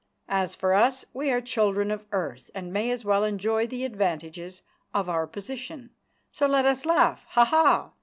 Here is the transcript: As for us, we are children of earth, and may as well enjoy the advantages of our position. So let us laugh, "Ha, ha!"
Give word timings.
As 0.33 0.55
for 0.55 0.73
us, 0.73 1.05
we 1.13 1.29
are 1.29 1.41
children 1.41 1.91
of 1.91 2.05
earth, 2.11 2.49
and 2.55 2.73
may 2.73 2.89
as 2.89 3.05
well 3.05 3.23
enjoy 3.23 3.67
the 3.67 3.85
advantages 3.85 4.63
of 4.95 5.07
our 5.07 5.27
position. 5.27 5.91
So 6.31 6.47
let 6.47 6.65
us 6.65 6.87
laugh, 6.87 7.23
"Ha, 7.27 7.45
ha!" 7.45 7.91